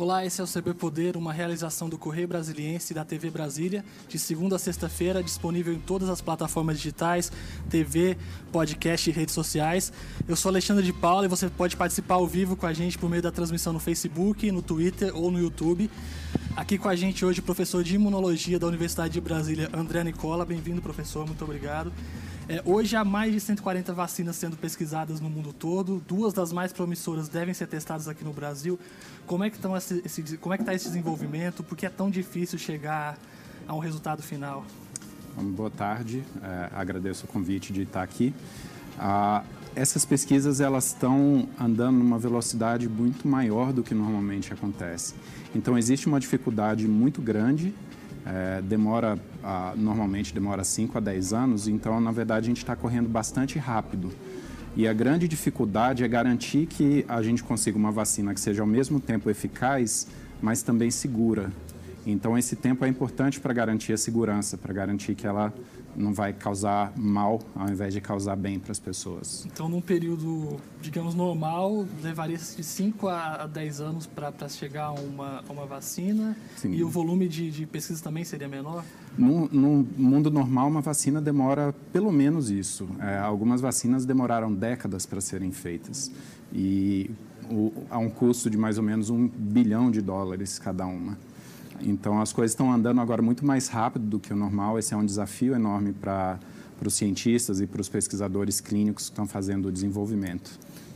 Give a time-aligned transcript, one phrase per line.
[0.00, 3.84] Olá, esse é o CB Poder, uma realização do Correio Brasiliense e da TV Brasília,
[4.08, 7.30] de segunda a sexta-feira, disponível em todas as plataformas digitais,
[7.68, 8.16] TV,
[8.50, 9.92] podcast e redes sociais.
[10.26, 13.10] Eu sou Alexandre de Paula e você pode participar ao vivo com a gente por
[13.10, 15.90] meio da transmissão no Facebook, no Twitter ou no YouTube.
[16.56, 20.44] Aqui com a gente hoje o professor de Imunologia da Universidade de Brasília, André Nicola.
[20.44, 21.92] Bem-vindo, professor, muito obrigado.
[22.48, 26.02] É, hoje há mais de 140 vacinas sendo pesquisadas no mundo todo.
[26.08, 28.78] Duas das mais promissoras devem ser testadas aqui no Brasil.
[29.26, 31.62] Como é que estão esse, esse é está esse desenvolvimento?
[31.62, 33.16] Por que é tão difícil chegar
[33.66, 34.64] a um resultado final?
[35.36, 36.24] Boa tarde.
[36.42, 38.34] É, agradeço o convite de estar aqui.
[38.98, 45.14] Ah, essas pesquisas elas estão andando numa velocidade muito maior do que normalmente acontece.
[45.54, 47.74] Então existe uma dificuldade muito grande
[48.24, 52.76] é, demora, ah, normalmente demora 5 a 10 anos, então, na verdade, a gente está
[52.76, 54.12] correndo bastante rápido.
[54.76, 58.66] E a grande dificuldade é garantir que a gente consiga uma vacina que seja ao
[58.66, 60.06] mesmo tempo eficaz,
[60.40, 61.50] mas também segura.
[62.06, 65.52] Então, esse tempo é importante para garantir a segurança, para garantir que ela
[65.96, 69.46] não vai causar mal ao invés de causar bem para as pessoas.
[69.46, 75.42] Então, num período, digamos, normal, levaria de 5 a 10 anos para chegar a uma,
[75.48, 76.72] uma vacina Sim.
[76.72, 78.84] e o volume de, de pesquisa também seria menor?
[79.18, 79.48] No,
[79.96, 82.88] mundo normal, uma vacina demora pelo menos isso.
[83.00, 86.10] É, algumas vacinas demoraram décadas para serem feitas
[86.52, 87.10] e
[87.50, 91.18] o, a um custo de mais ou menos um bilhão de dólares cada uma.
[91.82, 94.78] Então, as coisas estão andando agora muito mais rápido do que o normal.
[94.78, 96.38] Esse é um desafio enorme para
[96.84, 100.50] os cientistas e para os pesquisadores clínicos que estão fazendo o desenvolvimento.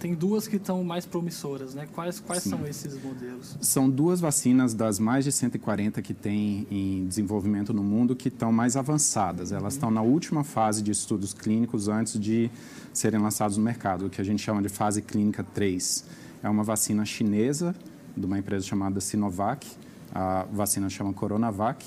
[0.05, 1.89] Tem duas que estão mais promissoras, né?
[1.95, 3.57] Quais, quais são esses modelos?
[3.63, 8.53] São duas vacinas das mais de 140 que tem em desenvolvimento no mundo que estão
[8.53, 9.51] mais avançadas.
[9.51, 9.69] Elas uhum.
[9.69, 12.51] estão na última fase de estudos clínicos antes de
[12.93, 16.05] serem lançados no mercado, o que a gente chama de fase clínica 3.
[16.43, 17.75] É uma vacina chinesa,
[18.15, 19.67] de uma empresa chamada Sinovac,
[20.15, 21.85] a vacina chama Coronavac,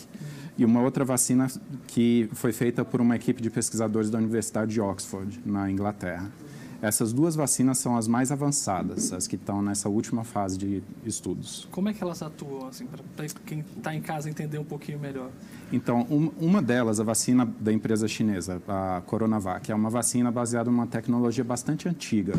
[0.58, 1.48] e uma outra vacina
[1.88, 6.32] que foi feita por uma equipe de pesquisadores da Universidade de Oxford, na Inglaterra.
[6.80, 11.68] Essas duas vacinas são as mais avançadas, as que estão nessa última fase de estudos.
[11.72, 15.30] Como é que elas atuam, assim, para quem está em casa entender um pouquinho melhor?
[15.72, 20.70] Então, um, uma delas, a vacina da empresa chinesa, a Coronavac, é uma vacina baseada
[20.70, 22.34] numa tecnologia bastante antiga.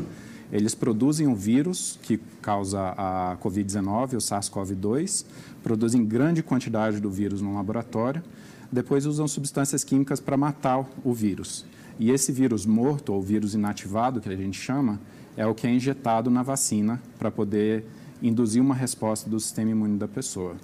[0.52, 5.26] Eles produzem um vírus que causa a Covid-19, o SARS-CoV-2,
[5.62, 8.22] produzem grande quantidade do vírus no laboratório,
[8.70, 11.64] depois usam substâncias químicas para matar o vírus.
[11.98, 15.00] E esse vírus morto, ou vírus inativado, que a gente chama,
[15.36, 17.84] é o que é injetado na vacina para poder
[18.22, 20.56] induzir uma resposta do sistema imune da pessoa.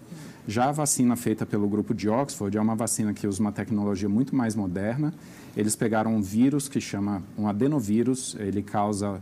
[0.46, 4.08] Já a vacina feita pelo grupo de Oxford é uma vacina que usa uma tecnologia
[4.08, 5.14] muito mais moderna.
[5.56, 9.20] Eles pegaram um vírus que chama um adenovírus, ele causa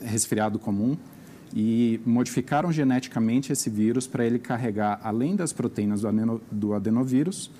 [0.00, 0.96] resfriado comum,
[1.54, 7.50] e modificaram geneticamente esse vírus para ele carregar, além das proteínas do, adeno, do adenovírus,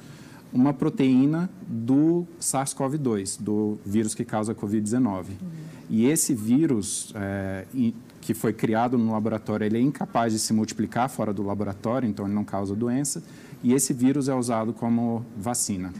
[0.52, 5.06] uma proteína do SARS-CoV-2, do vírus que causa a Covid-19.
[5.06, 5.34] Uhum.
[5.88, 7.64] E esse vírus, é,
[8.20, 12.26] que foi criado no laboratório, ele é incapaz de se multiplicar fora do laboratório, então
[12.26, 13.22] ele não causa doença,
[13.62, 15.92] e esse vírus é usado como vacina.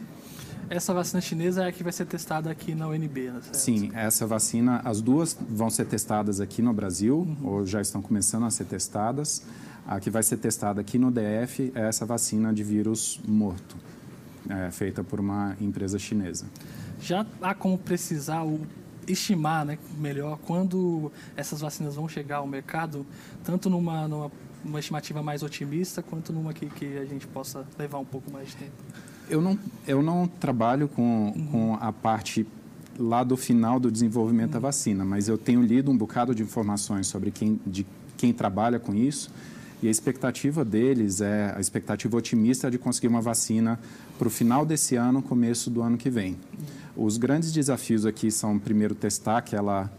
[0.68, 3.40] Essa vacina chinesa é a que vai ser testada aqui na UNB, né?
[3.52, 7.36] Sim, essa vacina, as duas vão ser testadas aqui no Brasil, uhum.
[7.48, 9.42] ou já estão começando a ser testadas.
[9.86, 13.76] A que vai ser testada aqui no DF é essa vacina de vírus morto,
[14.48, 16.46] é, feita por uma empresa chinesa.
[17.00, 18.66] Já há como precisar o
[19.06, 23.06] estimar né, melhor quando essas vacinas vão chegar ao mercado,
[23.44, 24.32] tanto numa, numa
[24.64, 28.48] uma estimativa mais otimista, quanto numa que, que a gente possa levar um pouco mais
[28.48, 28.72] de tempo?
[29.28, 31.46] Eu não, eu não trabalho com, uhum.
[31.50, 32.46] com a parte
[32.98, 34.54] lá do final do desenvolvimento uhum.
[34.54, 38.78] da vacina, mas eu tenho lido um bocado de informações sobre quem, de quem trabalha
[38.78, 39.30] com isso
[39.82, 43.78] e a expectativa deles é, a expectativa otimista é de conseguir uma vacina
[44.18, 46.32] para o final desse ano, começo do ano que vem.
[46.32, 47.04] Uhum.
[47.04, 49.92] Os grandes desafios aqui são, primeiro, testar que ela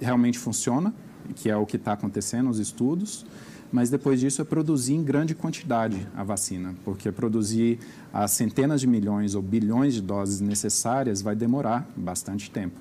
[0.00, 0.94] realmente funciona,
[1.34, 3.26] que é o que está acontecendo nos estudos,
[3.72, 7.78] mas depois disso é produzir em grande quantidade a vacina, porque produzir
[8.12, 12.78] as centenas de milhões ou bilhões de doses necessárias vai demorar bastante tempo.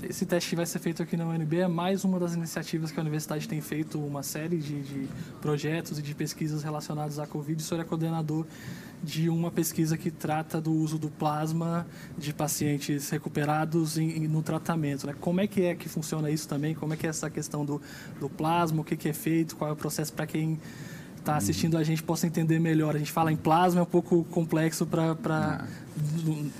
[0.00, 3.00] Esse teste que vai ser feito aqui na UNB é mais uma das iniciativas que
[3.00, 5.08] a universidade tem feito, uma série de, de
[5.40, 7.60] projetos e de pesquisas relacionados à Covid.
[7.60, 8.46] O senhor é coordenador
[9.02, 11.84] de uma pesquisa que trata do uso do plasma
[12.16, 15.04] de pacientes recuperados em, em, no tratamento.
[15.04, 15.16] Né?
[15.20, 16.76] Como é que é que funciona isso também?
[16.76, 17.82] Como é que é essa questão do,
[18.20, 18.82] do plasma?
[18.82, 19.56] O que, que é feito?
[19.56, 20.60] Qual é o processo para quem
[21.18, 22.94] está assistindo a gente possa entender melhor.
[22.94, 25.66] A gente fala em plasma, é um pouco complexo para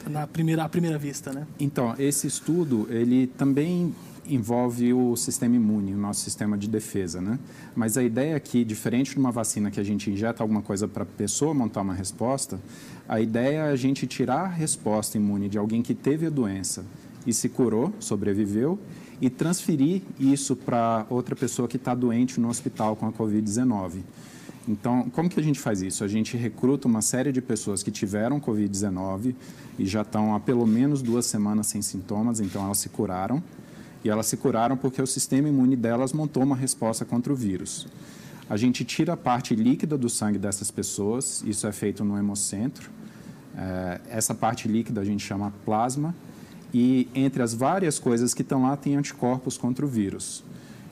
[0.08, 1.46] na primeira, à primeira vista, né?
[1.58, 3.94] Então, esse estudo, ele também
[4.28, 7.38] envolve o sistema imune, o nosso sistema de defesa, né?
[7.74, 10.86] Mas a ideia é que, diferente de uma vacina que a gente injeta alguma coisa
[10.86, 12.60] para a pessoa montar uma resposta,
[13.08, 16.84] a ideia é a gente tirar a resposta imune de alguém que teve a doença
[17.26, 18.78] e se curou, sobreviveu,
[19.20, 24.02] e transferir isso para outra pessoa que está doente no hospital com a Covid-19.
[24.68, 26.04] Então, como que a gente faz isso?
[26.04, 29.34] A gente recruta uma série de pessoas que tiveram Covid-19
[29.78, 33.42] e já estão há pelo menos duas semanas sem sintomas, então elas se curaram.
[34.04, 37.88] E elas se curaram porque o sistema imune delas montou uma resposta contra o vírus.
[38.48, 42.90] A gente tira a parte líquida do sangue dessas pessoas, isso é feito no hemocentro.
[43.56, 46.14] É, essa parte líquida a gente chama plasma,
[46.74, 50.44] e entre as várias coisas que estão lá, tem anticorpos contra o vírus.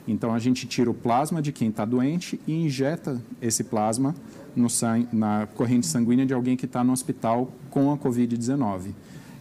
[0.07, 4.15] Então a gente tira o plasma de quem está doente e injeta esse plasma
[4.69, 8.91] sangue, na corrente sanguínea de alguém que está no hospital com a Covid-19.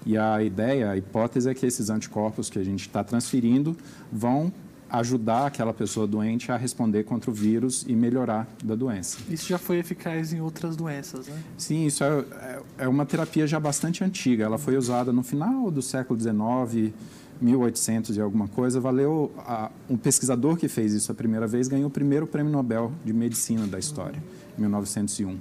[0.05, 3.77] E a ideia, a hipótese é que esses anticorpos que a gente está transferindo
[4.13, 4.53] vão
[4.89, 9.19] ajudar aquela pessoa doente a responder contra o vírus e melhorar da doença.
[9.29, 11.43] Isso já foi eficaz em outras doenças, né?
[11.59, 14.45] Sim, isso é, é, é uma terapia já bastante antiga.
[14.45, 16.93] Ela foi usada no final do século XIX,
[17.41, 18.81] 1800 e alguma coisa.
[18.81, 22.93] Valeu a, um pesquisador que fez isso a primeira vez ganhou o primeiro prêmio Nobel
[23.05, 24.23] de medicina da história,
[24.57, 25.39] em 1901.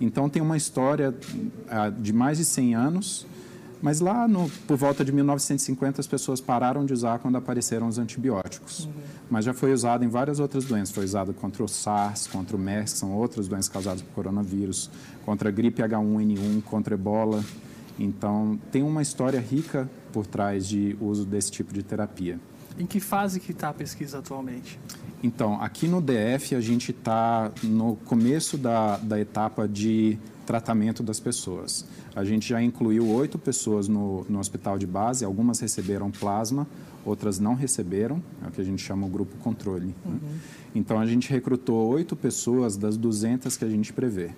[0.00, 3.26] Então tem uma história uh, de mais de 100 anos
[3.80, 7.98] mas lá, no, por volta de 1950, as pessoas pararam de usar quando apareceram os
[7.98, 8.84] antibióticos.
[8.84, 8.92] Uhum.
[9.30, 10.92] Mas já foi usado em várias outras doenças.
[10.92, 14.90] Foi usado contra o SARS, contra o MERS, que são outras doenças causadas por coronavírus,
[15.24, 17.44] contra a gripe H1N1, contra ebola.
[17.98, 22.38] Então, tem uma história rica por trás de uso desse tipo de terapia.
[22.78, 24.78] Em que fase que está a pesquisa atualmente?
[25.22, 30.16] Então, aqui no DF, a gente está no começo da, da etapa de
[30.46, 31.84] tratamento das pessoas.
[32.14, 36.66] A gente já incluiu oito pessoas no, no hospital de base, algumas receberam plasma,
[37.04, 39.86] outras não receberam, é o que a gente chama o grupo controle.
[39.86, 39.94] Né?
[40.06, 40.12] Uhum.
[40.12, 40.38] Né?
[40.74, 44.30] Então, a gente recrutou oito pessoas das 200 que a gente prevê.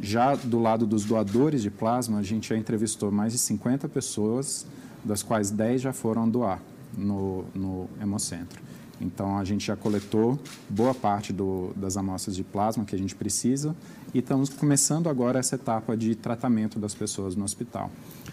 [0.00, 4.66] Já do lado dos doadores de plasma, a gente já entrevistou mais de 50 pessoas,
[5.04, 6.60] das quais 10 já foram doar
[6.96, 8.60] no, no Hemocentro.
[9.00, 10.38] Então, a gente já coletou
[10.68, 13.76] boa parte do, das amostras de plasma que a gente precisa
[14.14, 17.90] e estamos começando agora essa etapa de tratamento das pessoas no hospital.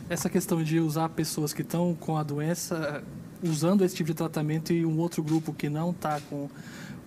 [0.09, 3.03] Essa questão de usar pessoas que estão com a doença,
[3.43, 6.49] usando esse tipo de tratamento e um outro grupo que não está com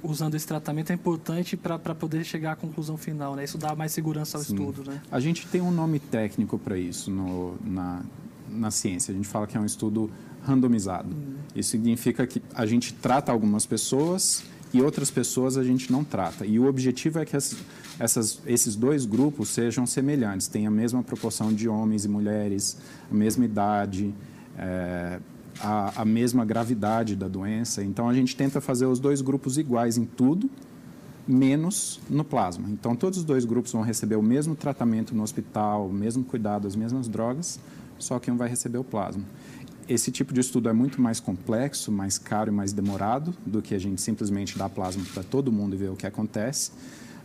[0.07, 3.45] usando esse tratamento é importante para poder chegar à conclusão final, né?
[3.45, 4.55] Isso dá mais segurança ao Sim.
[4.55, 5.01] estudo, né?
[5.11, 8.03] A gente tem um nome técnico para isso no, na,
[8.49, 9.13] na ciência.
[9.13, 10.11] A gente fala que é um estudo
[10.43, 11.15] randomizado.
[11.15, 11.35] Hum.
[11.55, 16.47] Isso significa que a gente trata algumas pessoas e outras pessoas a gente não trata.
[16.47, 17.57] E o objetivo é que as,
[17.99, 22.77] essas, esses dois grupos sejam semelhantes, tenham a mesma proporção de homens e mulheres,
[23.11, 24.15] a mesma idade,
[24.57, 25.19] é,
[25.61, 27.83] a, a mesma gravidade da doença.
[27.83, 30.51] Então a gente tenta fazer os dois grupos iguais em tudo,
[31.27, 32.69] menos no plasma.
[32.71, 36.67] Então todos os dois grupos vão receber o mesmo tratamento no hospital, o mesmo cuidado,
[36.67, 37.59] as mesmas drogas,
[37.99, 39.25] só que um vai receber o plasma
[39.89, 43.75] esse tipo de estudo é muito mais complexo, mais caro e mais demorado do que
[43.75, 46.73] a gente simplesmente dar plasma para todo mundo e ver o que acontece,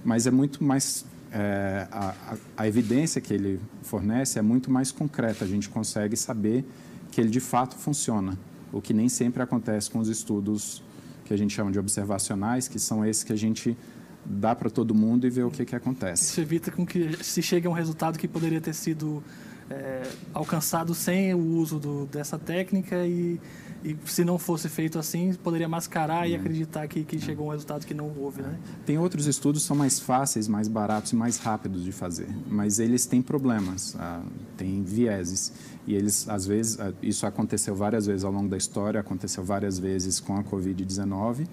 [0.04, 5.46] mas é muito mais é, a, a, evidência que ele fornece é muito mais concreta.
[5.46, 6.66] A gente consegue saber
[7.12, 8.38] que ele de fato funciona,
[8.72, 10.82] o que nem sempre acontece com os estudos
[11.26, 13.78] que a gente chama de observacionais, que são esses que a gente
[14.26, 16.24] dá para todo mundo e vê o que, que acontece.
[16.24, 19.24] Isso evita com que se chegue a um resultado que poderia ter sido
[19.70, 23.40] é, alcançado sem o uso do, dessa técnica e,
[23.84, 26.40] e, se não fosse feito assim, poderia mascarar e uhum.
[26.40, 28.60] acreditar que, que chegou um resultado que não houve, né?
[28.86, 32.80] Tem outros estudos que são mais fáceis, mais baratos e mais rápidos de fazer, mas
[32.80, 34.22] eles têm problemas, ah,
[34.58, 35.52] têm vieses.
[35.88, 39.80] E eles, às vezes, ah, isso aconteceu várias vezes ao longo da história, aconteceu várias
[39.80, 41.48] vezes com a Covid-19.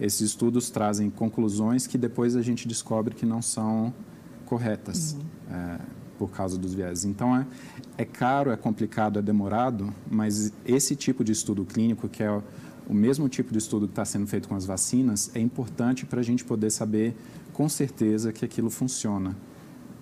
[0.00, 3.92] Esses estudos trazem conclusões que depois a gente descobre que não são
[4.46, 5.12] corretas.
[5.12, 5.54] Uhum.
[5.54, 7.04] É, por causa dos viés.
[7.04, 7.46] Então, é,
[7.98, 12.42] é caro, é complicado, é demorado, mas esse tipo de estudo clínico, que é
[12.88, 16.20] o mesmo tipo de estudo que está sendo feito com as vacinas, é importante para
[16.20, 17.14] a gente poder saber
[17.52, 19.36] com certeza que aquilo funciona,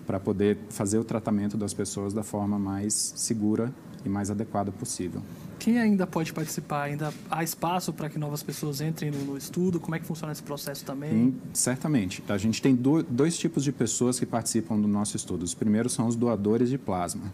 [0.07, 3.73] para poder fazer o tratamento das pessoas da forma mais segura
[4.05, 5.23] e mais adequada possível.
[5.59, 6.83] Quem ainda pode participar?
[6.83, 9.79] Ainda há espaço para que novas pessoas entrem no, estudo?
[9.79, 11.11] Como é que funciona esse processo também?
[11.11, 12.23] Sim, certamente.
[12.29, 15.45] A gente tem do, dois tipos de pessoas que participam do nosso estudo.
[15.45, 17.27] Os primeiros são os doadores de plasma.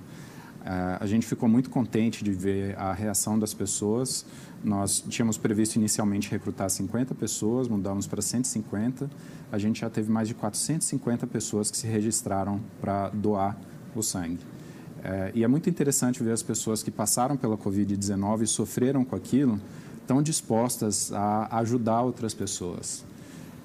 [0.61, 4.27] Uh, a gente ficou muito contente de ver a reação das pessoas.
[4.63, 9.09] Nós tínhamos previsto inicialmente recrutar 50 pessoas, mudamos para 150.
[9.51, 13.57] A gente já teve mais de 450 pessoas que se registraram para doar
[13.97, 14.58] o sangue.
[15.02, 19.14] É, e é muito interessante ver as pessoas que passaram pela Covid-19 e sofreram com
[19.14, 19.61] aquilo,
[20.00, 23.05] estão dispostas a ajudar outras pessoas.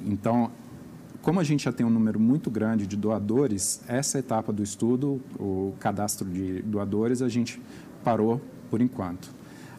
[0.05, 0.51] Então,
[1.21, 5.21] como a gente já tem um número muito grande de doadores, essa etapa do estudo,
[5.39, 7.61] o cadastro de doadores, a gente
[8.03, 9.29] parou por enquanto.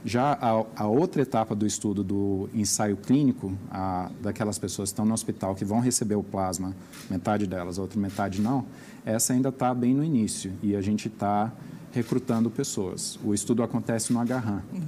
[0.04, 5.06] Já a, a outra etapa do estudo do ensaio clínico, a, daquelas pessoas que estão
[5.06, 6.74] no hospital que vão receber o plasma,
[7.10, 8.66] metade delas, a outra metade não,
[9.04, 11.50] essa ainda está bem no início e a gente está
[11.92, 13.18] recrutando pessoas.
[13.24, 14.62] O estudo acontece no Agarran.
[14.72, 14.82] Uhum.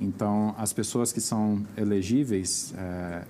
[0.00, 3.24] Então, as pessoas que são elegíveis, é,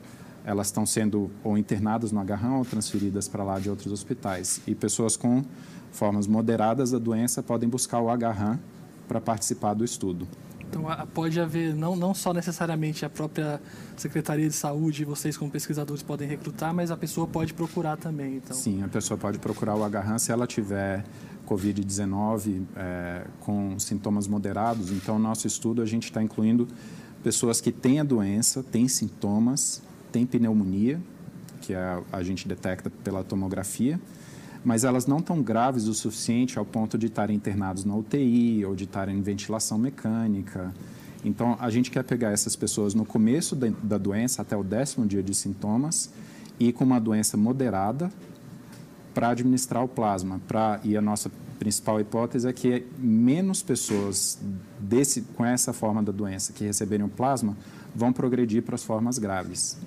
[0.45, 4.61] elas estão sendo ou internadas no agarrão ou transferidas para lá de outros hospitais.
[4.67, 5.45] E pessoas com
[5.93, 8.59] formas moderadas da doença podem buscar o agarrão
[9.07, 10.27] para participar do estudo.
[10.73, 13.61] Então, pode haver, não, não só necessariamente a própria
[13.95, 18.37] Secretaria de Saúde, vocês como pesquisadores podem recrutar, mas a pessoa pode procurar também.
[18.37, 18.57] Então.
[18.57, 21.05] Sim, a pessoa pode procurar o agarrão se ela tiver
[21.47, 24.91] Covid-19 é, com sintomas moderados.
[24.91, 26.67] Então, no nosso estudo, a gente está incluindo
[27.23, 31.01] pessoas que têm a doença, têm sintomas, têm pneumonia,
[31.61, 34.01] que a, a gente detecta pela tomografia,
[34.65, 38.75] mas elas não estão graves o suficiente ao ponto de estarem internados na UTI ou
[38.75, 40.73] de estarem em ventilação mecânica.
[41.25, 45.23] Então, a gente quer pegar essas pessoas no começo da, doença, até o décimo dia
[45.23, 46.11] de sintomas,
[46.59, 48.11] e com uma doença moderada,
[49.15, 50.41] para administrar o plasma.
[50.49, 54.39] Pra, e a nossa principal hipótese é que menos pessoas
[54.81, 57.57] desse, com essa forma da doença que receberem o plasma
[57.95, 59.79] vão progredir para as formas graves.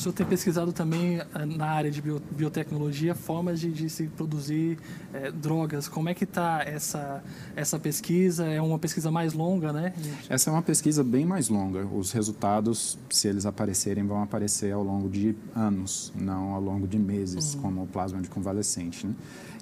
[0.00, 4.78] O senhor tem pesquisado também eh, na área de biotecnologia formas de, de se produzir
[5.12, 5.88] é, drogas.
[5.88, 7.22] Como é que está essa,
[7.54, 8.46] essa pesquisa?
[8.46, 9.92] É uma pesquisa mais longa, né?
[10.26, 11.84] Essa é uma pesquisa bem mais longa.
[11.84, 16.98] Os resultados, se eles aparecerem, vão aparecer ao longo de anos, não ao longo de
[16.98, 17.60] meses, uhum.
[17.60, 19.06] como o plasma de convalescente.
[19.06, 19.14] Né?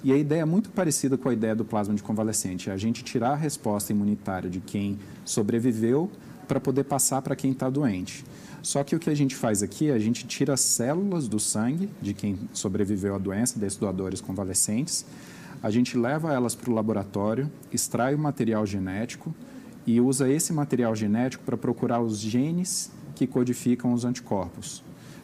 [0.05, 2.69] E a ideia é muito parecida com a ideia do plasma de convalescente.
[2.69, 6.09] É a gente tirar a resposta imunitária de quem sobreviveu
[6.47, 8.23] para poder passar para quem está doente.
[8.61, 12.13] Só que o que a gente faz aqui a gente tira células do sangue de
[12.13, 15.05] quem sobreviveu à doença, desses doadores convalescentes,
[15.61, 19.33] a gente leva elas para o laboratório, extrai o material genético
[19.85, 24.83] e usa esse material genético para procurar os genes que codificam os anticorpos.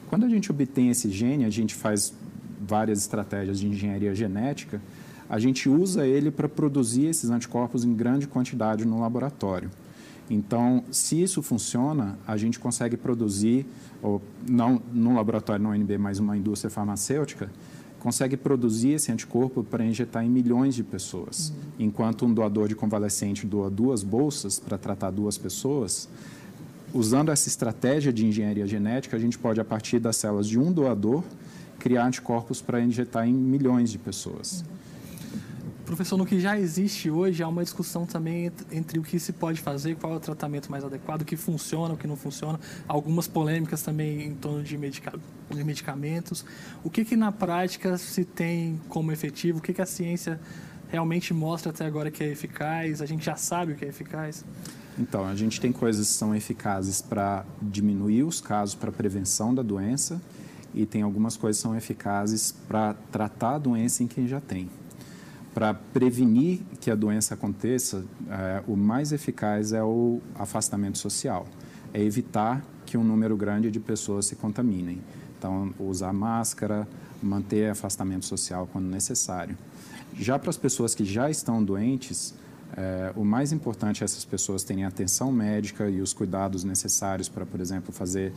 [0.09, 2.13] Quando a gente obtém esse gene, a gente faz
[2.59, 4.81] várias estratégias de engenharia genética,
[5.29, 9.71] a gente usa ele para produzir esses anticorpos em grande quantidade no laboratório.
[10.29, 13.65] Então, se isso funciona, a gente consegue produzir,
[14.01, 17.49] ou não num laboratório no UNB, mas uma indústria farmacêutica,
[17.99, 21.49] consegue produzir esse anticorpo para injetar em milhões de pessoas.
[21.49, 21.55] Uhum.
[21.87, 26.07] Enquanto um doador de convalescente doa duas bolsas para tratar duas pessoas,
[26.93, 30.71] usando essa estratégia de engenharia genética, a gente pode, a partir das células de um
[30.71, 31.23] doador,
[31.79, 34.61] criar anticorpos para injetar em milhões de pessoas.
[34.61, 34.74] Uhum.
[35.85, 39.61] Professor, no que já existe hoje, há uma discussão também entre o que se pode
[39.61, 42.59] fazer, qual é o tratamento mais adequado, o que funciona, o que não funciona.
[42.87, 45.13] Algumas polêmicas também em torno de, medica
[45.47, 46.43] de medicamentos.
[46.83, 49.59] O que, que na prática se tem como efetivo?
[49.59, 50.39] O que, que a ciência
[50.89, 52.99] realmente mostra até agora que é eficaz?
[52.99, 54.43] A gente já sabe o que é eficaz?
[54.97, 59.61] Então, a gente tem coisas que são eficazes para diminuir os casos para prevenção da
[59.61, 60.19] doença
[60.73, 64.67] e tem algumas coisas que são eficazes para tratar a doença em quem já tem
[65.55, 71.47] para prevenir que a doença aconteça, é, o mais eficaz é o afastamento social,
[71.93, 75.01] é evitar que um número grande de pessoas se contaminem.
[75.37, 76.85] Então, usar máscara,
[77.23, 79.57] manter afastamento social quando necessário.
[80.19, 82.35] Já para as pessoas que já estão doentes,
[82.75, 87.45] é, o mais importante é essas pessoas terem atenção médica e os cuidados necessários para,
[87.45, 88.33] por exemplo, fazer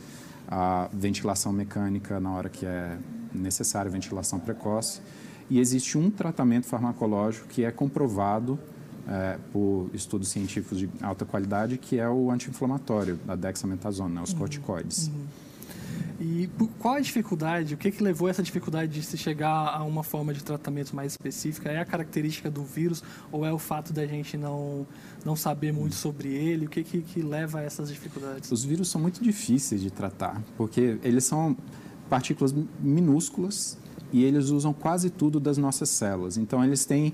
[0.47, 2.97] a ventilação mecânica na hora que é
[3.33, 5.01] necessária, ventilação precoce
[5.49, 8.59] e existe um tratamento farmacológico que é comprovado
[9.07, 14.31] é, por estudos científicos de alta qualidade, que é o anti-inflamatório, da dexametasona, né, os
[14.31, 15.07] uhum, corticoides.
[15.07, 15.25] Uhum.
[16.21, 20.03] E qual a dificuldade, o que, que levou essa dificuldade de se chegar a uma
[20.03, 21.69] forma de tratamento mais específica?
[21.69, 23.01] É a característica do vírus
[23.31, 24.85] ou é o fato da gente não,
[25.23, 26.65] não saber muito sobre ele?
[26.65, 28.51] O que, que, que leva a essas dificuldades?
[28.51, 31.55] Os vírus são muito difíceis de tratar, porque eles são
[32.09, 33.77] partículas minúsculas
[34.11, 36.37] e eles usam quase tudo das nossas células.
[36.37, 37.13] Então, eles têm.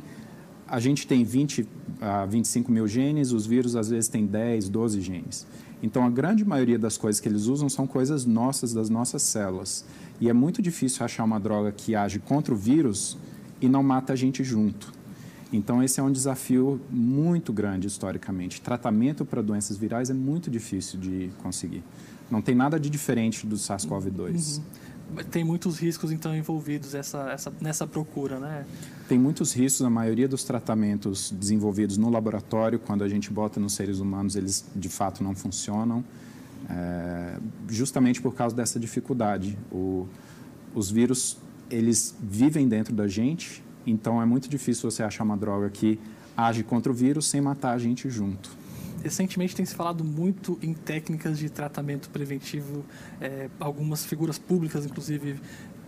[0.68, 1.68] A gente tem 20
[2.02, 5.46] a 25 mil genes, os vírus às vezes têm 10, 12 genes.
[5.84, 9.86] Então, a grande maioria das coisas que eles usam são coisas nossas, das nossas células.
[10.20, 13.18] E é muito difícil achar uma droga que age contra o vírus
[13.62, 14.92] e não mata a gente junto.
[15.54, 18.60] Então, esse é um desafio muito grande historicamente.
[18.62, 21.84] Tratamento para doenças virais é muito difícil de conseguir.
[22.32, 24.58] Não tem nada de diferente do SARS-CoV-2.
[24.58, 24.64] Uhum
[25.32, 28.66] tem muitos riscos então envolvidos essa, essa, nessa procura, né?
[29.08, 29.86] Tem muitos riscos.
[29.86, 34.66] A maioria dos tratamentos desenvolvidos no laboratório, quando a gente bota nos seres humanos, eles
[34.76, 36.04] de fato não funcionam.
[36.70, 37.38] é,
[37.70, 39.58] justamente por causa dessa dificuldade.
[39.72, 40.08] O,
[40.74, 41.38] os vírus,
[41.70, 46.00] eles vivem dentro da gente, então é muito difícil você achar uma droga que
[46.36, 48.50] age contra o vírus sem matar a gente junto.
[49.06, 52.84] Recentemente tem se falado muito em técnicas de tratamento preventivo,
[53.22, 55.40] é, algumas figuras públicas, inclusive,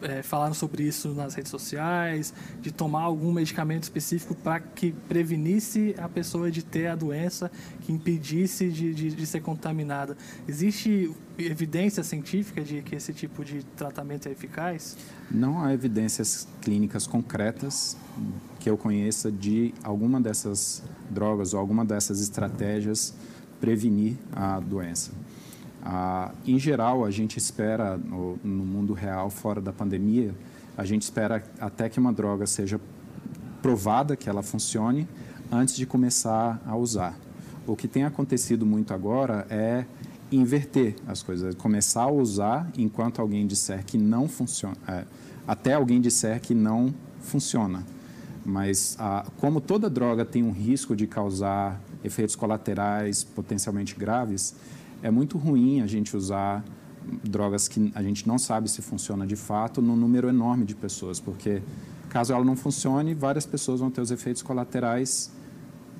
[0.01, 5.95] é, falaram sobre isso nas redes sociais, de tomar algum medicamento específico para que prevenisse
[5.97, 7.51] a pessoa de ter a doença,
[7.81, 10.17] que impedisse de, de, de, ser contaminada.
[10.47, 14.97] Existe evidência científica de que esse tipo de tratamento é eficaz?
[15.29, 17.97] Não há evidências clínicas concretas
[18.59, 23.13] que eu conheça de alguma dessas drogas ou alguma dessas estratégias
[23.59, 25.11] prevenir a doença.
[25.83, 30.33] Ah, em geral, a gente espera, no, no, mundo real, fora da pandemia,
[30.75, 32.79] a gente espera até que uma droga seja
[33.61, 35.07] provada que ela funcione
[35.51, 37.17] antes de começar a usar.
[37.65, 39.85] O que tem acontecido muito agora é
[40.31, 45.05] inverter as coisas, começar a usar enquanto alguém disser que não funciona, é,
[45.47, 47.85] até alguém disser que não funciona.
[48.45, 54.55] Mas ah, como toda droga tem um risco de causar efeitos colaterais potencialmente graves,
[55.01, 56.63] é muito ruim a gente usar
[57.23, 61.19] drogas que a gente não sabe se funciona de fato num número enorme de pessoas,
[61.19, 61.61] porque
[62.09, 65.31] caso ela não funcione, várias pessoas vão ter os efeitos colaterais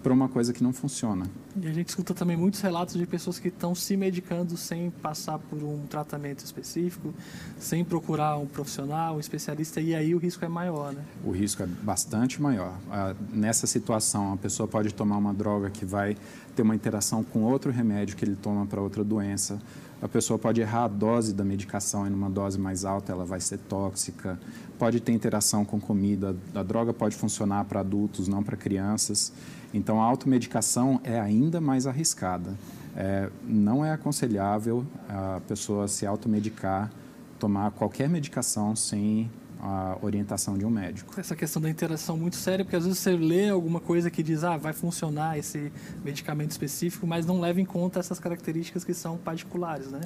[0.04, 1.25] para uma coisa que não funciona.
[1.62, 5.39] E a gente escuta também muitos relatos de pessoas que estão se medicando sem passar
[5.39, 7.13] por um tratamento específico,
[7.58, 11.04] sem procurar um profissional, um especialista, e aí o risco é maior, né?
[11.24, 12.77] O risco é bastante maior.
[12.92, 16.16] Ah, nessa situação, a pessoa pode tomar uma droga que vai
[16.56, 19.60] ter uma interação com outro remédio que ele toma para outra doença.
[20.01, 23.39] A pessoa pode errar a dose da medicação e numa dose mais alta ela vai
[23.39, 24.39] ser tóxica.
[24.77, 26.36] Pode ter interação com comida.
[26.54, 29.34] A droga pode funcionar para adultos, não para crianças.
[29.74, 32.55] Então, a automedicação é ainda mais arriscada.
[32.95, 36.91] É, não é aconselhável a pessoa se automedicar,
[37.39, 39.29] tomar qualquer medicação sem
[39.60, 41.20] a orientação de um médico.
[41.20, 44.43] Essa questão da interação muito séria, porque às vezes você lê alguma coisa que diz,
[44.43, 45.72] ah, vai funcionar esse
[46.04, 50.02] medicamento específico, mas não leva em conta essas características que são particulares, né?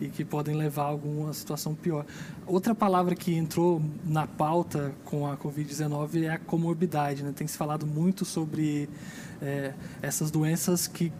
[0.00, 0.04] É.
[0.04, 2.04] E que podem levar a alguma situação pior.
[2.46, 7.32] Outra palavra que entrou na pauta com a Covid-19 é a comorbidade, né?
[7.34, 8.88] Tem se falado muito sobre
[9.40, 9.72] é,
[10.02, 11.12] essas doenças que,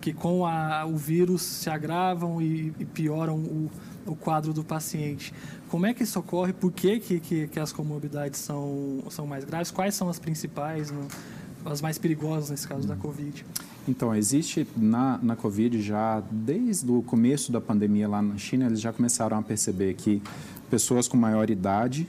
[0.00, 3.70] que com a, o vírus se agravam e, e pioram o,
[4.06, 5.32] o quadro do paciente.
[5.68, 6.52] Como é que isso ocorre?
[6.52, 9.70] Por que, que, que, as comorbidades são, são mais graves?
[9.70, 11.08] Quais são as principais, no,
[11.64, 13.44] as mais perigosas nesse caso da Covid?
[13.86, 18.80] Então, existe na, na Covid já, desde o começo da pandemia lá na China, eles
[18.80, 20.22] já começaram a perceber que
[20.70, 22.08] pessoas com maior idade,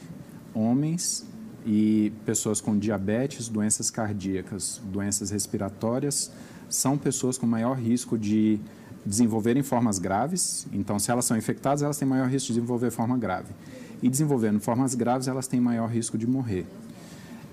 [0.54, 1.26] homens
[1.66, 6.32] e pessoas com diabetes, doenças cardíacas, doenças respiratórias,
[6.70, 8.60] são pessoas com maior risco de
[9.06, 10.66] desenvolverem formas graves.
[10.74, 13.54] Então, se elas são infectadas, elas têm maior risco de desenvolver forma grave.
[14.02, 16.66] E desenvolvendo formas graves, elas têm maior risco de morrer.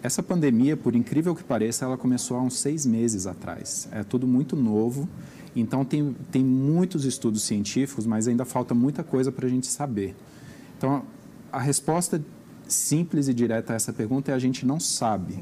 [0.02, 3.88] Essa pandemia, por incrível que pareça, ela começou há uns seis meses atrás.
[3.92, 5.08] É tudo muito novo.
[5.54, 10.16] Então, tem, tem muitos estudos científicos, mas ainda falta muita coisa para a gente saber.
[10.78, 11.04] Então,
[11.52, 12.20] a resposta
[12.66, 15.38] simples e direta a essa pergunta é a gente não sabe.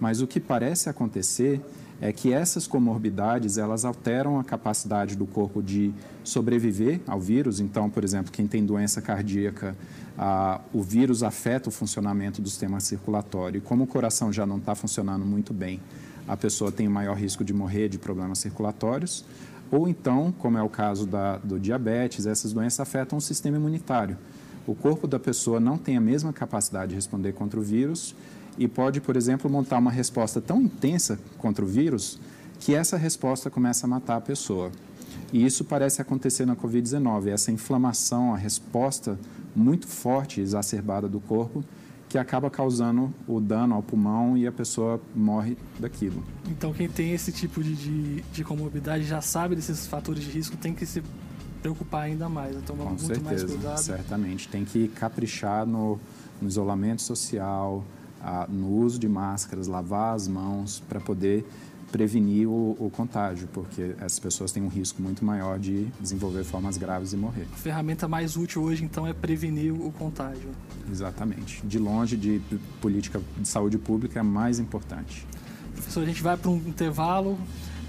[0.00, 1.60] Mas o que parece acontecer
[2.00, 5.92] é que essas comorbidades elas alteram a capacidade do corpo de
[6.24, 7.60] sobreviver ao vírus.
[7.60, 9.76] Então, por exemplo, quem tem doença cardíaca,
[10.18, 13.58] ah, o vírus afeta o funcionamento do sistema circulatório.
[13.58, 15.80] E como o coração já não está funcionando muito bem,
[16.26, 19.24] a pessoa tem maior risco de morrer de problemas circulatórios.
[19.70, 24.18] Ou então, como é o caso da, do diabetes, essas doenças afetam o sistema imunitário.
[24.66, 28.14] O corpo da pessoa não tem a mesma capacidade de responder contra o vírus
[28.58, 32.18] e pode, por exemplo, montar uma resposta tão intensa contra o vírus
[32.60, 34.70] que essa resposta começa a matar a pessoa.
[35.32, 39.18] E isso parece acontecer na Covid-19, essa inflamação, a resposta
[39.56, 41.64] muito forte, exacerbada do corpo,
[42.08, 46.22] que acaba causando o dano ao pulmão e a pessoa morre daquilo.
[46.46, 50.56] Então, quem tem esse tipo de, de, de comorbidade já sabe desses fatores de risco,
[50.56, 51.02] tem que se
[51.62, 53.78] preocupar ainda mais, tomar Com muito certeza, mais cuidado.
[53.78, 55.98] Certamente, tem que caprichar no,
[56.40, 57.82] no isolamento social,
[58.22, 61.44] a, no uso de máscaras, lavar as mãos para poder
[61.92, 66.78] prevenir o, o, contágio, porque essas pessoas têm um risco muito maior de desenvolver formas
[66.78, 67.46] graves e morrer.
[67.52, 70.48] A ferramenta mais útil hoje, então, é prevenir o contágio.
[70.90, 71.60] Exatamente.
[71.66, 72.40] De longe, de
[72.80, 75.26] política de saúde pública é mais importante.
[75.74, 77.38] Professor, a gente vai para um intervalo.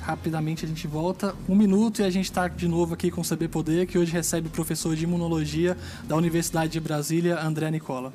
[0.02, 1.34] Rapidamente a gente volta.
[1.48, 4.12] Um minuto e a gente está de novo aqui com o CB Poder, que hoje
[4.12, 8.12] recebe o professor de imunologia da Universidade de Brasília, André Nicola.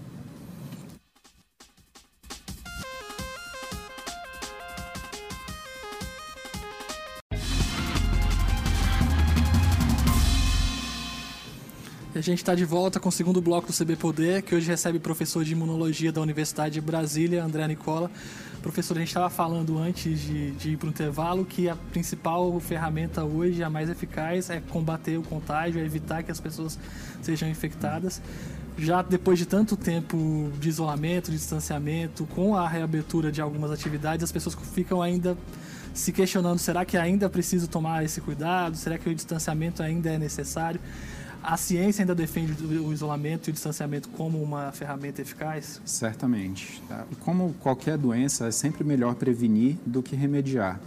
[12.28, 15.42] Gente está de volta com o segundo bloco do CB Poder, que hoje recebe professor
[15.44, 18.10] de imunologia da Universidade de Brasília, André Nicola.
[18.60, 22.60] Professor, a gente estava falando antes de, de ir para o intervalo que a principal
[22.60, 26.78] ferramenta hoje, a mais eficaz, é combater o contágio, é evitar que as pessoas
[27.22, 28.20] sejam infectadas.
[28.76, 34.22] Já depois de tanto tempo de isolamento, de distanciamento, com a reabertura de algumas atividades,
[34.22, 35.34] as pessoas ficam ainda
[35.94, 38.76] se questionando: será que ainda é preciso tomar esse cuidado?
[38.76, 40.78] Será que o distanciamento ainda é necessário?
[41.48, 45.80] A ciência ainda defende o isolamento e o distanciamento como uma ferramenta eficaz?
[45.82, 46.82] Certamente.
[46.86, 47.06] Tá?
[47.20, 50.78] Como qualquer doença, é sempre melhor prevenir do que remediar.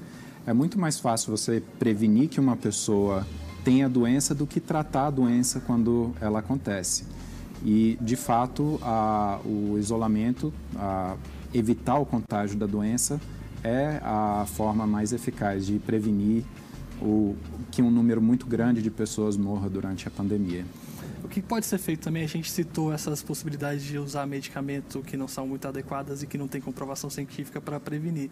[0.45, 3.25] É muito mais fácil você prevenir que uma pessoa
[3.63, 7.05] tenha doença do que tratar a doença quando ela acontece.
[7.65, 11.15] E, de fato, a, o isolamento, a,
[11.55, 13.19] evitar o contágio da doença,
[13.63, 16.45] é a forma mais eficaz de prevenir
[17.01, 17.35] o,
[17.71, 20.65] que um número muito grande de pessoas morra durante a pandemia.
[21.23, 25.15] O que pode ser feito também, a gente citou essas possibilidades de usar medicamento que
[25.15, 28.29] não são muito adequadas e que não tem comprovação científica para prevenir.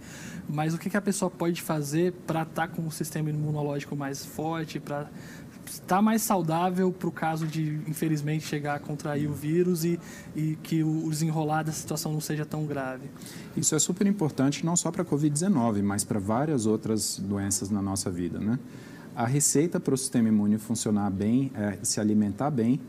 [0.50, 4.26] Mas o que a pessoa pode fazer para estar tá com um sistema imunológico mais
[4.26, 5.10] forte, para
[5.70, 10.00] estar mais saudável para o caso de, infelizmente, chegar a contrair o vírus e,
[10.36, 13.10] e que o desenrolar da situação não seja tão grave?
[13.56, 17.82] Isso é super importante não só para a Covid-19, mas para várias outras doenças na
[17.82, 18.60] nossa vida, né?
[19.16, 22.80] A receita para o sistema imune funcionar bem é se alimentar bem,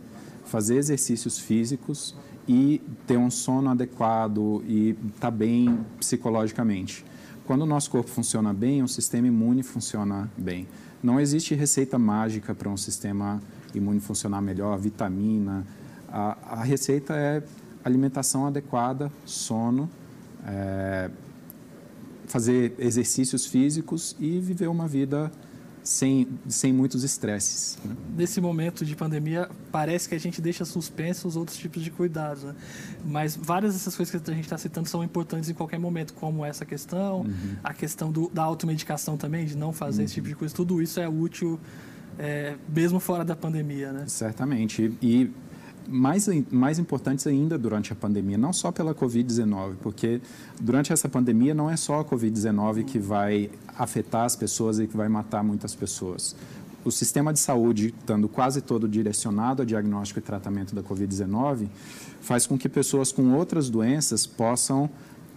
[0.45, 2.15] fazer exercícios físicos
[2.47, 7.05] e ter um sono adequado e estar tá bem psicologicamente.
[7.45, 10.69] Quando o nosso corpo funciona bem, o sistema imune funciona bem.
[11.03, 13.41] Não existe receita mágica para um sistema
[13.75, 15.67] imune funcionar melhor, vitamina.
[16.09, 17.43] A, a receita é
[17.85, 19.89] alimentação adequada, sono,
[20.47, 21.11] é,
[22.27, 25.33] fazer exercícios físicos e viver uma vida
[25.83, 27.79] sem, sem muitos estresses.
[27.85, 27.97] Né?
[28.17, 32.45] Nesse momento de pandemia, parece que a gente deixa suspenso os outros tipos de cuidados.
[32.45, 32.55] Né?
[33.05, 36.45] Mas várias dessas coisas que a gente está citando são importantes em qualquer momento, como
[36.45, 37.57] essa questão, uhum.
[37.63, 40.05] a questão do, da automedicação também, de não fazer uhum.
[40.07, 40.55] esse tipo de coisa.
[40.55, 41.59] Tudo isso é útil,
[42.19, 43.93] é, mesmo fora da pandemia.
[43.93, 44.05] Né?
[44.07, 44.93] Certamente.
[45.01, 45.31] E
[45.89, 50.21] mais, mais importantes ainda durante a pandemia, não só pela Covid-19, porque
[50.61, 54.97] durante essa pandemia não é só a Covid-19 que vai afetar as pessoas e que
[54.97, 56.37] vai matar muitas pessoas.
[56.85, 61.69] O sistema de saúde, estando quase todo direcionado a diagnóstico e tratamento da Covid-19,
[62.21, 64.89] faz com que pessoas com outras doenças possam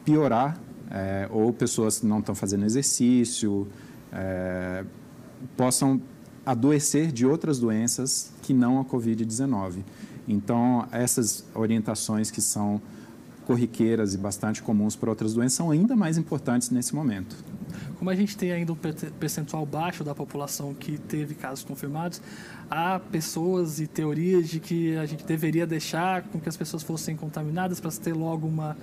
[0.05, 0.57] piorar,
[0.89, 3.67] é, ou pessoas que não estão fazendo exercício,
[4.11, 4.85] é,
[5.57, 6.01] possam
[6.45, 9.83] adoecer de outras doenças que não a Covid-19.
[10.27, 12.81] Então, essas orientações que são
[13.45, 17.35] corriqueiras e bastante comuns para outras doenças são ainda mais importantes nesse momento.
[17.97, 18.77] Como a gente tem ainda um
[19.19, 22.21] percentual baixo da população que teve casos confirmados,
[22.69, 27.15] há pessoas e teorias de que a gente deveria deixar com que as pessoas fossem
[27.15, 28.75] contaminadas para ter logo uma,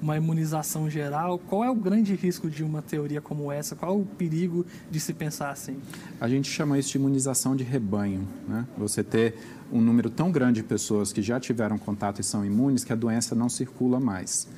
[0.00, 1.38] uma imunização geral.
[1.38, 3.74] Qual é o grande risco de uma teoria como essa?
[3.74, 5.78] Qual é o perigo de se pensar assim?
[6.20, 8.28] A gente chama isso de imunização de rebanho.
[8.46, 8.66] Né?
[8.76, 9.34] Você ter
[9.70, 12.96] um número tão grande de pessoas que já tiveram contato e são imunes que a
[12.96, 14.48] doença não circula mais.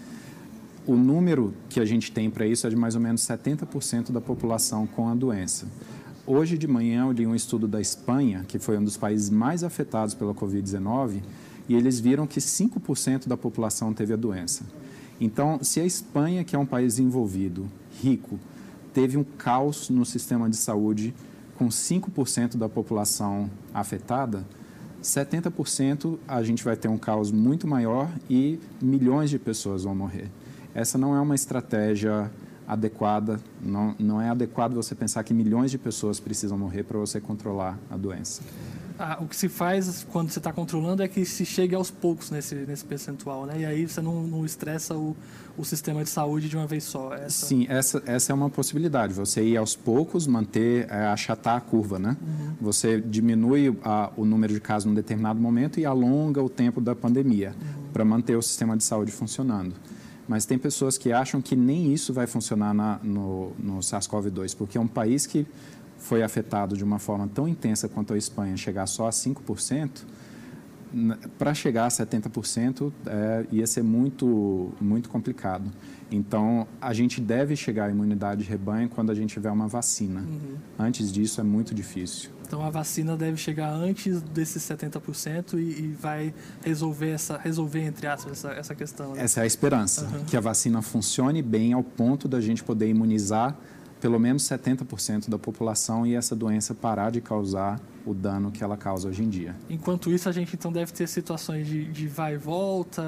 [0.86, 4.20] O número que a gente tem para isso é de mais ou menos 70% da
[4.20, 5.66] população com a doença.
[6.26, 9.64] Hoje de manhã eu li um estudo da Espanha, que foi um dos países mais
[9.64, 11.22] afetados pela Covid-19,
[11.68, 14.64] e eles viram que 5% da população teve a doença.
[15.20, 17.68] Então, se a Espanha, que é um país envolvido,
[18.02, 18.38] rico,
[18.92, 21.14] teve um caos no sistema de saúde
[21.56, 24.46] com 5% da população afetada,
[25.02, 30.28] 70% a gente vai ter um caos muito maior e milhões de pessoas vão morrer.
[30.74, 32.30] Essa não é uma estratégia
[32.66, 37.20] adequada, não, não é adequado você pensar que milhões de pessoas precisam morrer para você
[37.20, 38.42] controlar a doença.
[39.02, 42.30] Ah, o que se faz quando você está controlando é que se chegue aos poucos
[42.30, 43.60] nesse, nesse percentual, né?
[43.60, 45.16] E aí você não, não estressa o,
[45.56, 47.14] o sistema de saúde de uma vez só.
[47.14, 47.46] Essa...
[47.46, 49.14] Sim, essa, essa é uma possibilidade.
[49.14, 52.14] Você ir aos poucos, manter, é, achatar a curva, né?
[52.20, 52.52] Uhum.
[52.60, 56.94] Você diminui a, o número de casos num determinado momento e alonga o tempo da
[56.94, 57.92] pandemia uhum.
[57.94, 59.74] para manter o sistema de saúde funcionando.
[60.28, 64.76] Mas tem pessoas que acham que nem isso vai funcionar na, no, no SARS-CoV-2, porque
[64.76, 65.46] é um país que
[66.00, 70.02] foi afetado de uma forma tão intensa quanto a Espanha, chegar só a 5%,
[71.38, 75.70] para chegar a 70% é, ia ser muito, muito complicado.
[76.10, 80.20] Então, a gente deve chegar à imunidade de rebanho quando a gente tiver uma vacina.
[80.20, 80.56] Uhum.
[80.76, 82.30] Antes disso, é muito difícil.
[82.44, 86.34] Então, a vacina deve chegar antes desses 70% e, e vai
[86.64, 89.14] resolver, essa, resolver entre aspas, essa, essa questão.
[89.14, 89.22] Né?
[89.22, 90.24] Essa é a esperança, uhum.
[90.24, 93.56] que a vacina funcione bem ao ponto da gente poder imunizar
[94.00, 98.76] pelo menos 70% da população e essa doença parar de causar o dano que ela
[98.76, 99.54] causa hoje em dia.
[99.68, 103.02] Enquanto isso, a gente então deve ter situações de, de vai e volta,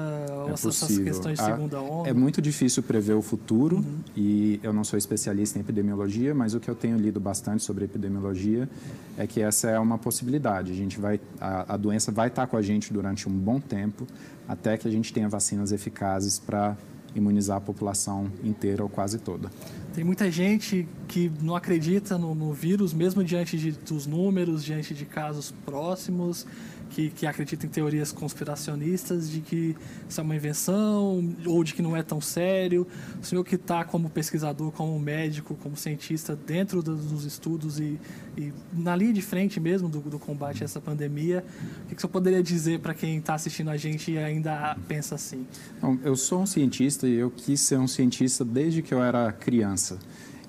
[0.47, 1.05] é essas possível.
[1.05, 2.09] questões de segunda onda.
[2.09, 3.99] É muito difícil prever o futuro uhum.
[4.15, 7.85] e eu não sou especialista em epidemiologia, mas o que eu tenho lido bastante sobre
[7.85, 8.69] epidemiologia
[9.17, 10.71] é que essa é uma possibilidade.
[10.71, 14.05] A gente vai, a, a doença vai estar com a gente durante um bom tempo
[14.47, 16.77] até que a gente tenha vacinas eficazes para
[17.15, 19.49] imunizar a população inteira ou quase toda.
[19.93, 24.93] Tem muita gente que não acredita no, no vírus, mesmo diante de, dos números, diante
[24.93, 26.47] de casos próximos
[26.93, 29.75] que, que acredita em teorias conspiracionistas de que
[30.07, 32.85] isso é uma invenção ou de que não é tão sério.
[33.19, 37.99] O senhor que está como pesquisador, como médico, como cientista dentro dos estudos e,
[38.37, 41.43] e na linha de frente mesmo do, do combate a essa pandemia,
[41.85, 44.77] o que, que o senhor poderia dizer para quem está assistindo a gente e ainda
[44.87, 45.47] pensa assim?
[45.81, 49.31] Bom, eu sou um cientista e eu quis ser um cientista desde que eu era
[49.31, 49.97] criança.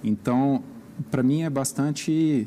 [0.02, 0.62] Então,
[1.10, 2.46] para mim é bastante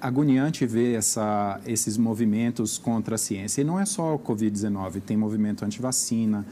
[0.00, 3.60] agoniante ver essa, esses movimentos contra a ciência.
[3.60, 6.46] E não é só o Covid-19, tem movimento anti-vacina,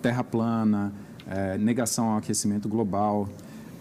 [0.00, 0.92] terra plana,
[1.26, 3.28] é, negação ao aquecimento global.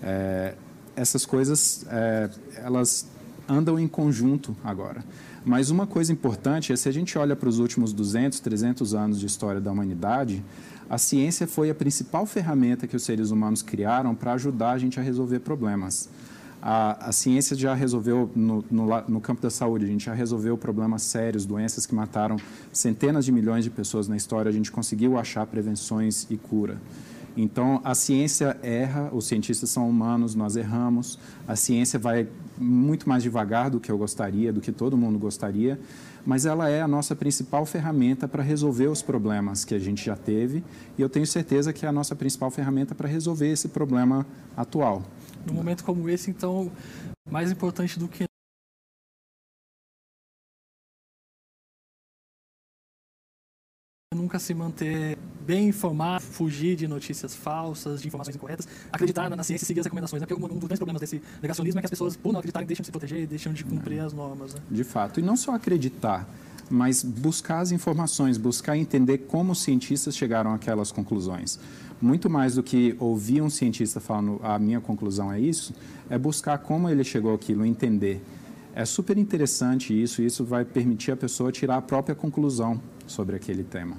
[0.04, 0.56] É,
[0.96, 3.08] essas coisas, é, elas
[3.48, 5.04] andam em conjunto agora.
[5.44, 9.20] Mas uma coisa importante é, se a gente olha para os últimos 200, 300 anos
[9.20, 10.44] de história da humanidade,
[10.90, 15.00] a ciência foi a principal ferramenta que os seres humanos criaram para ajudar a gente
[15.00, 16.10] a resolver problemas.
[16.62, 20.56] A, a ciência já resolveu, no, no, no, campo da saúde, a gente já resolveu
[20.56, 22.38] problemas sérios, doenças que mataram
[22.72, 26.78] centenas de milhões de pessoas na história, a gente conseguiu achar prevenções e cura.
[27.36, 33.24] Então, a ciência erra, os cientistas são humanos, nós erramos, a ciência vai muito mais
[33.24, 35.80] devagar do que eu gostaria, do que todo mundo gostaria,
[36.26, 40.16] mas ela é a nossa principal ferramenta para resolver os problemas que a gente já
[40.16, 40.64] teve
[40.98, 45.02] e eu tenho certeza que é a nossa principal ferramenta para resolver esse problema atual.
[45.46, 46.72] Num momento como esse, então,
[47.30, 48.26] mais importante do que
[54.32, 59.66] nunca se manter bem informado, fugir de notícias falsas, de informações incorretas, acreditar na, ciência
[59.66, 60.22] e seguir as recomendações.
[60.22, 60.28] Né?
[60.28, 62.82] Porque um, dos grandes problemas desse negacionismo é que as pessoas, por não acreditarem, deixam
[62.82, 64.54] de se proteger, deixam de cumprir as normas.
[64.54, 64.62] Né?
[64.70, 65.20] De fato.
[65.20, 66.30] E não só acreditar,
[66.70, 71.60] mas buscar as informações, buscar entender como os cientistas chegaram àquelas conclusões
[72.02, 75.74] muito mais do que ouvir um cientista falando a minha conclusão é isso,
[76.10, 78.22] é buscar como ele chegou àquilo, entender.
[78.74, 83.36] É super interessante isso e isso vai permitir a pessoa tirar a própria conclusão sobre
[83.36, 83.96] aquele tema.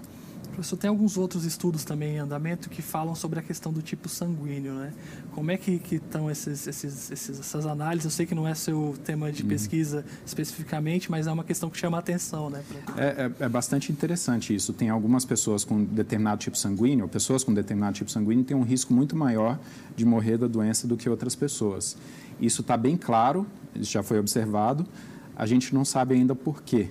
[0.53, 4.09] Professor, tem alguns outros estudos também em andamento que falam sobre a questão do tipo
[4.09, 4.93] sanguíneo, né?
[5.33, 8.05] Como é que estão esses, esses, esses, essas análises?
[8.05, 9.49] Eu sei que não é seu tema de uhum.
[9.49, 12.62] pesquisa especificamente, mas é uma questão que chama a atenção, né?
[12.97, 14.75] É, é, é, bastante interessante isso.
[14.75, 18.93] Tem algumas pessoas com determinado tipo sanguíneo, pessoas com determinado tipo sanguíneo têm um risco
[18.93, 19.59] muito maior
[19.97, 21.97] de morrer da doença do que outras pessoas.
[22.38, 24.87] Isso está bem claro, isso já foi observado.
[25.35, 26.91] A gente não sabe ainda por quê.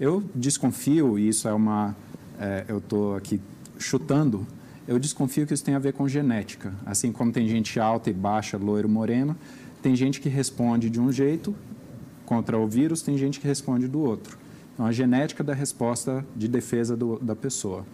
[0.00, 1.94] Eu desconfio, e isso é uma
[2.38, 3.40] é, eu estou aqui
[3.78, 4.46] chutando,
[4.86, 6.72] eu desconfio que isso tem a ver com genética.
[6.84, 9.36] Assim como tem gente alta e baixa, loiro, moreno,
[9.82, 11.54] tem gente que responde de um jeito
[12.26, 14.38] contra o vírus, tem gente que responde do outro.
[14.72, 17.84] Então, a genética da resposta de defesa do, da pessoa.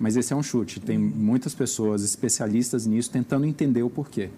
[0.00, 0.80] Mas esse é um chute.
[0.80, 4.30] Tem muitas pessoas especialistas nisso tentando entender o porquê.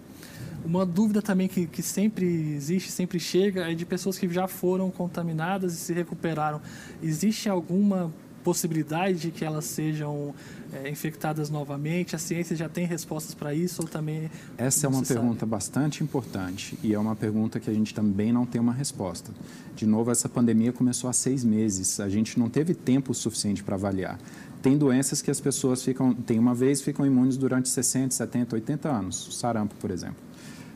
[0.65, 4.91] Uma dúvida também que, que sempre existe, sempre chega, é de pessoas que já foram
[4.91, 6.61] contaminadas e se recuperaram.
[7.03, 10.35] Existe alguma possibilidade de que elas sejam
[10.73, 12.17] é, infectadas novamente?
[12.17, 14.31] A ciência já tem respostas para isso ou também?
[14.57, 15.51] Essa é uma pergunta sabe?
[15.51, 19.31] bastante importante e é uma pergunta que a gente também não tem uma resposta.
[19.75, 23.77] De novo, essa pandemia começou há seis meses, a gente não teve tempo suficiente para
[23.77, 24.19] avaliar.
[24.63, 28.89] Tem doenças que as pessoas ficam, tem uma vez, ficam imunes durante 60, 70, 80
[28.91, 30.17] anos, sarampo, por exemplo.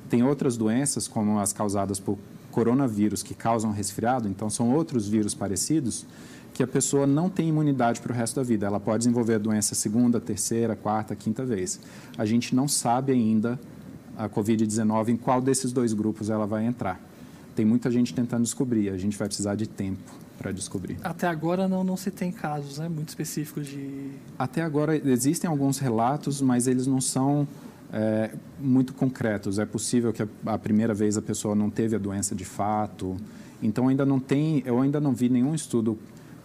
[0.08, 2.18] Tem outras doenças, como as causadas por
[2.50, 6.06] coronavírus, que causam resfriado, então são outros vírus parecidos,
[6.54, 8.64] que a pessoa não tem imunidade para o resto da vida.
[8.64, 11.80] Ela pode desenvolver a doença segunda, terceira, quarta, quinta vez.
[12.16, 13.58] A gente não sabe ainda
[14.16, 17.00] a Covid-19 em qual desses dois grupos ela vai entrar.
[17.56, 20.96] Tem muita gente tentando descobrir, a gente vai precisar de tempo para descobrir.
[21.02, 24.12] Até agora não, não se tem casos né, muito específicos de.
[24.38, 27.48] Até agora existem alguns relatos, mas eles não são
[27.92, 29.58] é, muito concretos.
[29.58, 33.16] É possível que a, a primeira vez a pessoa não teve a doença de fato.
[33.60, 35.98] Então ainda não tem, eu ainda não vi nenhum estudo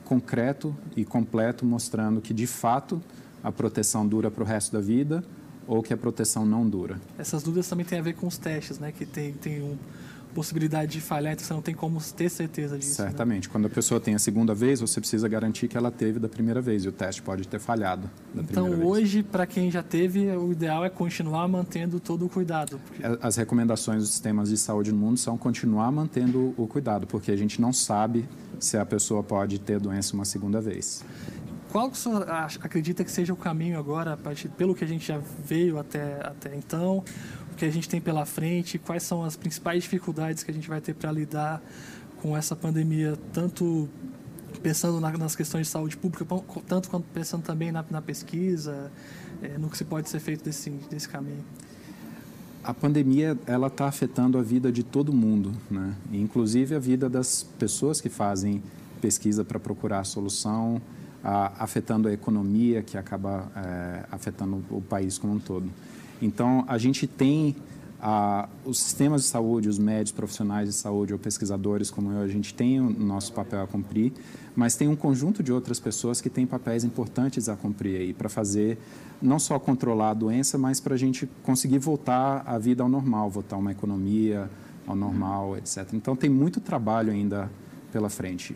[0.09, 2.99] concreto e completo mostrando que de fato
[3.43, 5.23] a proteção dura para o resto da vida
[5.67, 6.99] ou que a proteção não dura.
[7.15, 8.91] Essas dúvidas também têm a ver com os testes, né?
[8.91, 9.77] Que tem, tem um,
[10.33, 13.01] possibilidade de falhar, então você não tem como ter certeza disso.
[13.01, 13.07] Né?
[13.09, 13.47] Certamente.
[13.47, 13.51] Né?
[13.51, 16.61] Quando a pessoa tem a segunda vez, você precisa garantir que ela teve da primeira
[16.61, 18.09] vez e o teste pode ter falhado.
[18.35, 22.79] então, hoje, para quem já teve, o ideal é continuar mantendo todo o cuidado.
[22.87, 23.03] Porque...
[23.21, 27.35] As recomendações dos sistemas de saúde no mundo são continuar mantendo o cuidado, porque a
[27.35, 28.27] gente não sabe
[28.59, 31.03] se a pessoa pode ter doença uma segunda vez.
[31.69, 35.19] Qual o senhor acredita que seja o caminho agora, partir, pelo que a gente já
[35.45, 37.03] veio até, até então,
[37.51, 40.67] o que a gente tem pela frente, quais são as principais dificuldades que a gente
[40.67, 41.61] vai ter para lidar
[42.21, 43.87] com essa pandemia, tanto
[44.63, 46.25] pensando na, nas questões de saúde pública,
[46.67, 48.91] tanto quanto pensando também na, na pesquisa,
[49.41, 51.45] é, no que se pode ser feito desse, desse caminho?
[52.69, 55.95] A pandemia ela está afetando a vida de todo mundo, né?
[56.13, 58.61] inclusive a vida das pessoas que fazem
[59.01, 60.79] pesquisa para procurar solução,
[61.23, 65.67] afetando a economia, que acaba é, afetando o país como um todo.
[66.21, 67.55] Então, a gente tem
[68.63, 72.53] os sistemas de saúde, os médicos profissionais de saúde ou pesquisadores como eu, a gente
[72.53, 74.13] tem o nosso papel a cumprir,
[74.55, 78.29] mas tem um conjunto de outras pessoas que têm papéis importantes a cumprir aí para
[78.29, 78.77] fazer
[79.21, 83.29] não só controlar a doença, mas para a gente conseguir voltar a vida ao normal,
[83.29, 84.49] voltar uma economia
[84.87, 85.93] ao normal, etc.
[85.93, 87.49] Então tem muito trabalho ainda
[87.91, 88.55] pela frente.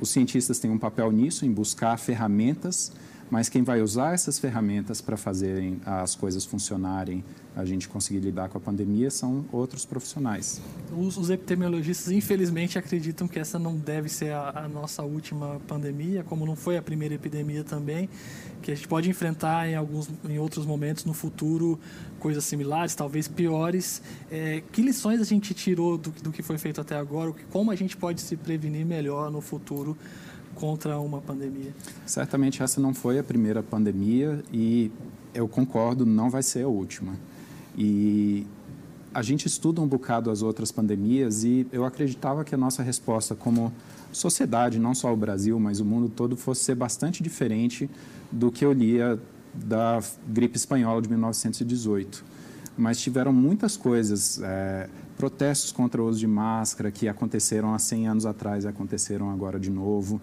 [0.00, 2.92] Os cientistas têm um papel nisso, em buscar ferramentas,
[3.30, 7.24] mas quem vai usar essas ferramentas para fazerem as coisas funcionarem,
[7.56, 10.60] a gente conseguir lidar com a pandemia, são outros profissionais.
[10.96, 16.24] Os, os epidemiologistas, infelizmente, acreditam que essa não deve ser a, a nossa última pandemia,
[16.24, 18.08] como não foi a primeira epidemia também,
[18.60, 21.78] que a gente pode enfrentar em alguns em outros momentos no futuro
[22.18, 24.02] coisas similares, talvez piores.
[24.30, 27.32] É, que lições a gente tirou do, do que foi feito até agora?
[27.52, 29.96] Como a gente pode se prevenir melhor no futuro
[30.54, 31.74] contra uma pandemia?
[32.06, 34.90] Certamente essa não foi a primeira pandemia e
[35.34, 37.14] eu concordo, não vai ser a última.
[37.76, 38.46] E
[39.12, 43.34] a gente estuda um bocado as outras pandemias e eu acreditava que a nossa resposta
[43.34, 43.72] como
[44.12, 47.90] sociedade, não só o Brasil, mas o mundo todo, fosse ser bastante diferente
[48.30, 49.18] do que eu lia
[49.52, 52.24] da gripe espanhola de 1918.
[52.76, 58.08] Mas tiveram muitas coisas, é, protestos contra o uso de máscara que aconteceram há 100
[58.08, 60.20] anos atrás e aconteceram agora de novo.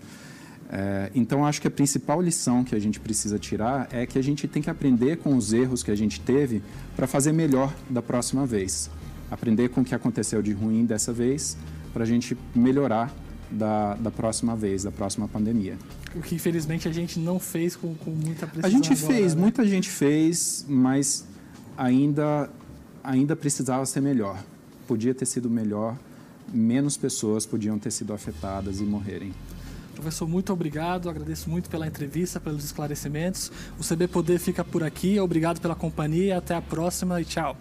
[0.73, 4.21] É, então, acho que a principal lição que a gente precisa tirar é que a
[4.21, 6.63] gente tem que aprender com os erros que a gente teve
[6.95, 8.89] para fazer melhor da próxima vez.
[9.29, 11.57] Aprender com o que aconteceu de ruim dessa vez
[11.93, 13.13] para a gente melhorar
[13.51, 15.77] da, da próxima vez, da próxima pandemia.
[16.15, 18.69] O que infelizmente a gente não fez com, com muita precisão.
[18.69, 19.41] A gente agora, fez, né?
[19.41, 21.25] muita gente fez, mas
[21.77, 22.49] ainda,
[23.03, 24.41] ainda precisava ser melhor.
[24.91, 25.97] Podia ter sido melhor,
[26.51, 29.33] menos pessoas podiam ter sido afetadas e morrerem.
[29.95, 33.49] Professor, muito obrigado, agradeço muito pela entrevista, pelos esclarecimentos.
[33.79, 37.55] O CB Poder fica por aqui, obrigado pela companhia, até a próxima e tchau.